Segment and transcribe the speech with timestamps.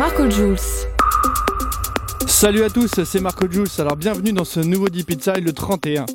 [0.00, 0.56] Marco Jules.
[2.26, 3.68] Salut à tous, c'est Marco Jules.
[3.76, 6.06] Alors bienvenue dans ce nouveau Deep Inside le 31.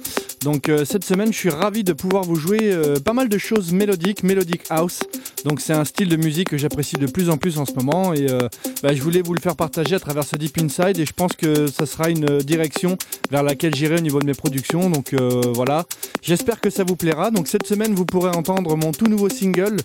[0.42, 3.38] Donc euh, cette semaine, je suis ravi de pouvoir vous jouer euh, pas mal de
[3.38, 5.00] choses mélodiques, Melodic House.
[5.44, 8.14] Donc c'est un style de musique que j'apprécie de plus en plus en ce moment
[8.14, 8.40] et euh,
[8.84, 11.34] bah, je voulais vous le faire partager à travers ce Deep Inside et je pense
[11.34, 12.98] que ça sera une direction
[13.32, 14.90] vers laquelle j'irai au niveau de mes productions.
[14.90, 15.14] Donc
[15.54, 15.86] voilà,
[16.22, 17.32] j'espère que ça vous plaira.
[17.32, 19.78] Donc cette semaine, vous pourrez entendre mon tout nouveau single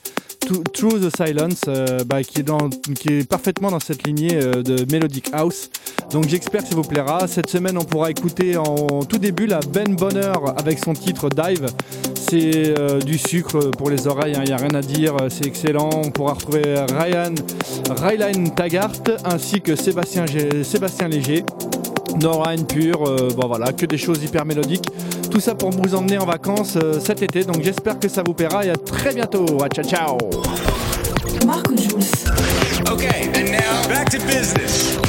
[0.72, 1.60] Through the Silence
[2.06, 5.70] bah, qui, est dans, qui est parfaitement dans cette lignée de Melodic House.
[6.10, 7.28] Donc j'espère que ça vous plaira.
[7.28, 9.94] Cette semaine, on pourra écouter en tout début la Ben
[10.56, 11.66] Avec son titre Dive.
[12.14, 15.46] C'est euh, du sucre pour les oreilles, il hein, n'y a rien à dire, c'est
[15.46, 15.90] excellent.
[15.92, 16.62] On pourra retrouver
[16.92, 17.34] Ryan,
[17.90, 18.92] Rylan Taggart
[19.24, 20.26] ainsi que Sébastien,
[20.62, 21.44] Sébastien Léger.
[22.18, 24.86] Norine pur, euh, bon voilà, que des choses hyper mélodiques.
[25.30, 27.44] Tout ça pour vous emmener en vacances euh, cet été.
[27.44, 29.46] Donc j'espère que ça vous plaira et à très bientôt.
[29.72, 30.18] ciao ciao.
[31.46, 32.04] Marco Jules.
[32.90, 34.99] Okay, and now back to business.